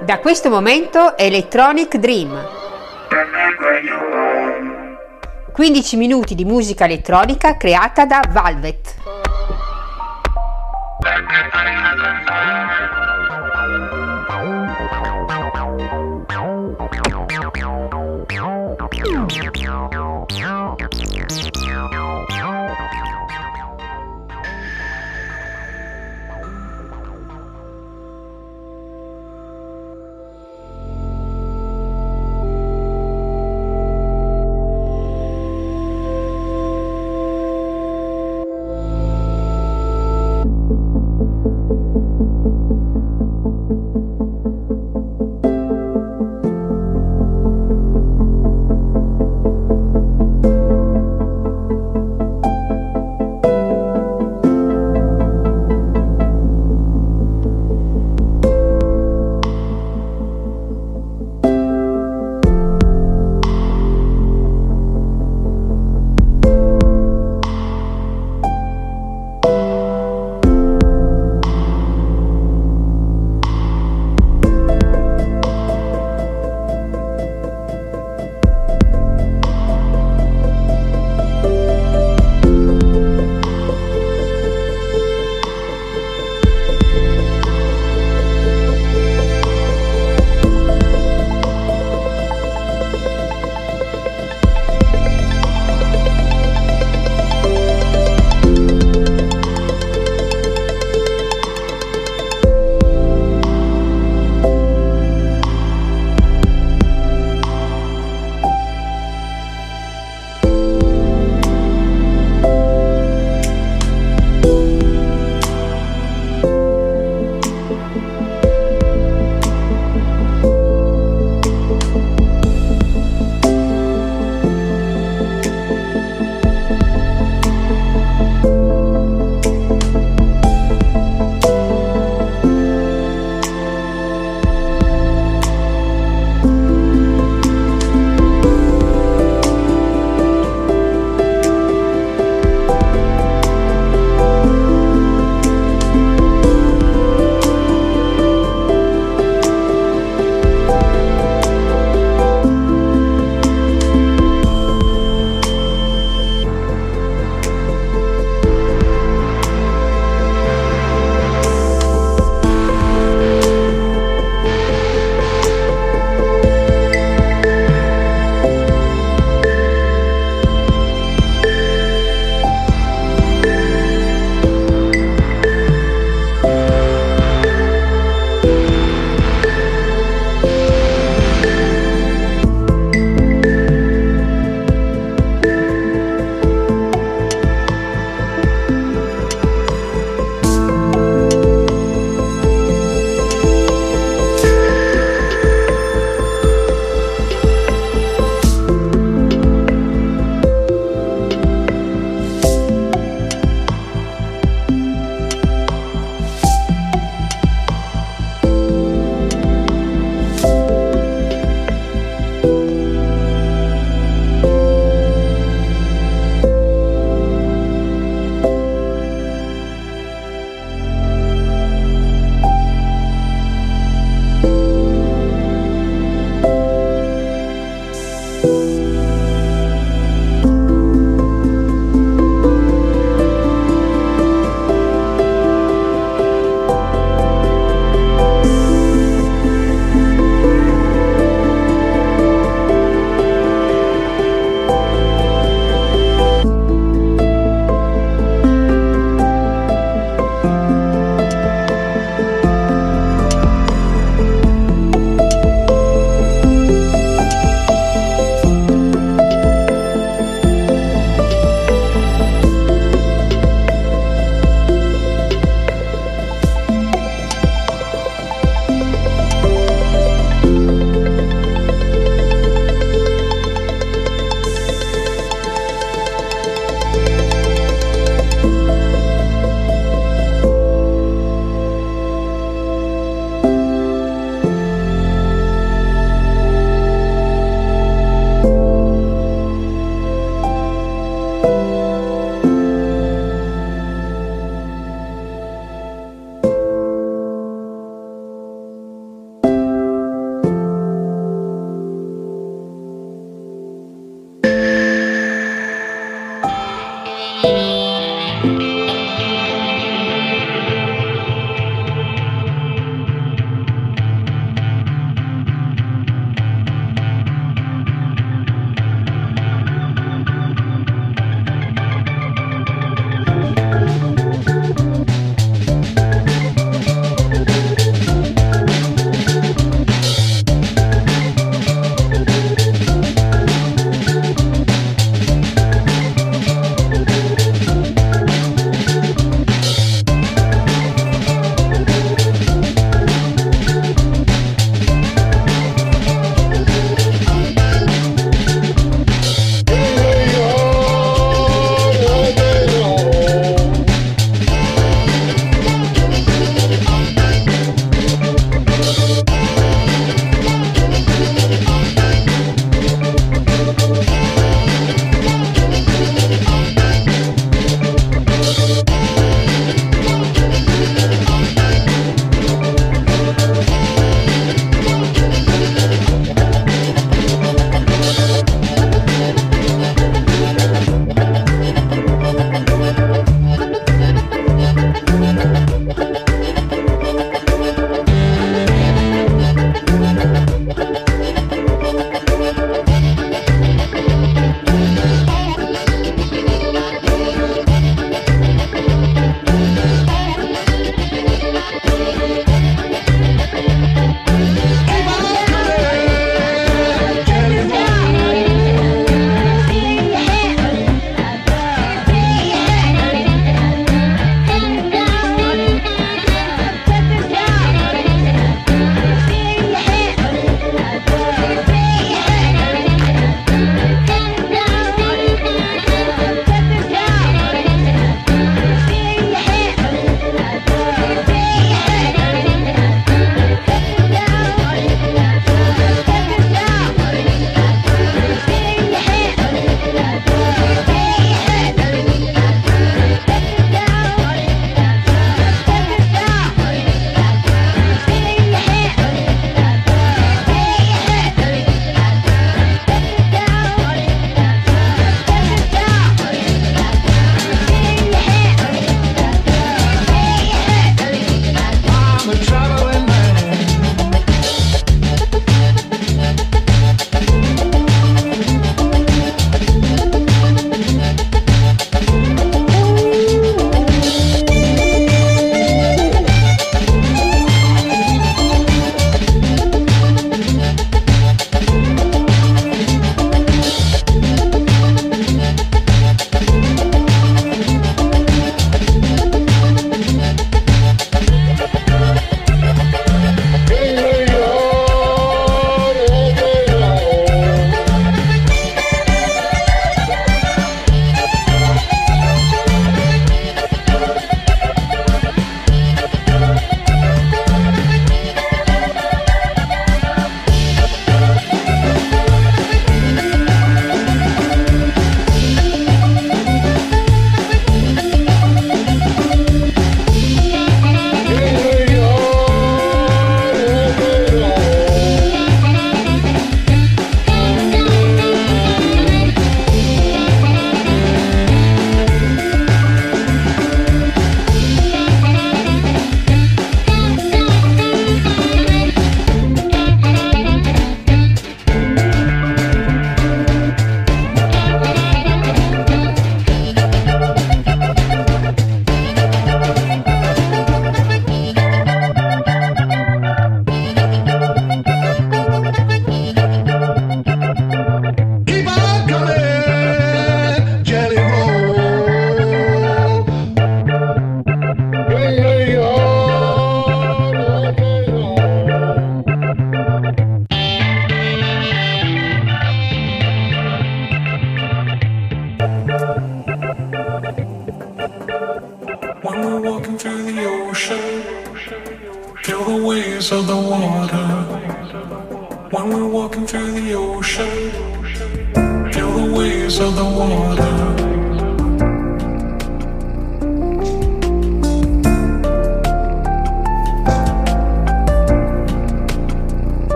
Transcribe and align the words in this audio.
Da 0.00 0.18
questo 0.18 0.50
momento 0.50 1.16
Electronic 1.16 1.96
Dream. 1.96 2.48
15 5.52 5.96
minuti 5.96 6.34
di 6.34 6.44
musica 6.44 6.84
elettronica 6.84 7.56
creata 7.56 8.04
da 8.04 8.20
Valvet. 8.30 8.96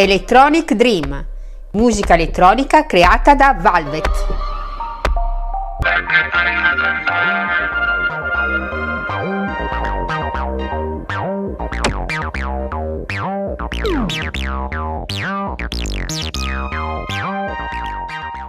Electronic 0.00 0.74
Dream, 0.74 1.26
musica 1.72 2.14
elettronica 2.14 2.86
creata 2.86 3.34
da 3.34 3.52
Valvet. 3.52 4.08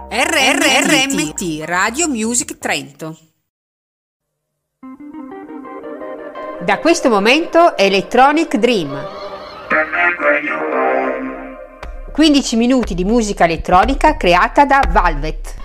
RRRMT 0.08 1.64
Radio 1.64 2.06
Music 2.06 2.58
Trento 2.58 3.18
Da 6.60 6.78
questo 6.78 7.08
momento 7.08 7.76
Electronic 7.76 8.56
Dream. 8.56 9.19
15 12.10 12.56
minuti 12.56 12.94
di 12.94 13.04
musica 13.04 13.44
elettronica 13.44 14.16
creata 14.16 14.64
da 14.64 14.82
Valvet. 14.90 15.59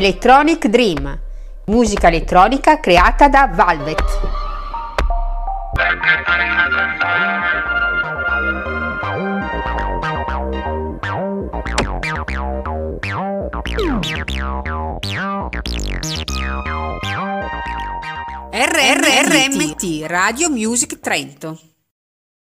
Electronic 0.00 0.66
Dream, 0.68 1.18
musica 1.66 2.08
elettronica 2.08 2.80
creata 2.80 3.28
da 3.28 3.50
Valvet. 3.52 4.02
RRRMT 18.52 20.06
Radio 20.06 20.48
Music 20.48 20.98
Trento 21.00 21.69